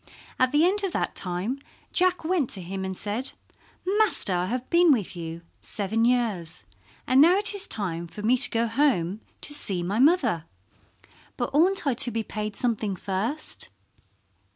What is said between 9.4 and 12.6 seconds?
to see my mother. But oughtn't I to be paid